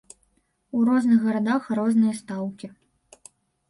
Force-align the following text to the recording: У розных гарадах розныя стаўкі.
У 0.77 0.81
розных 0.89 1.19
гарадах 1.29 1.71
розныя 1.83 2.19
стаўкі. 2.25 2.67